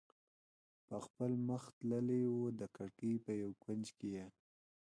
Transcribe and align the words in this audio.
په 0.87 0.97
خپله 1.05 1.37
مخه 1.49 1.69
تللی 1.79 2.23
و، 2.33 2.39
د 2.59 2.61
کړکۍ 2.75 3.13
په 3.25 3.31
یو 3.41 3.51
کونج 3.63 3.85
کې 3.97 4.07
یې. 4.15 4.27